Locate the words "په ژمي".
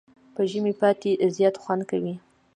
0.35-0.73